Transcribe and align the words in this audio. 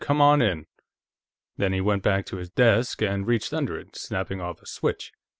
Come 0.01 0.19
on 0.19 0.41
in." 0.41 0.65
Then 1.57 1.73
he 1.73 1.79
went 1.79 2.03
to 2.05 2.37
his 2.37 2.49
desk 2.49 3.03
and 3.03 3.27
reached 3.27 3.53
under 3.53 3.77
it, 3.77 3.95
snapping 3.95 4.41
off 4.41 4.59
a 4.59 4.65
switch. 4.65 5.11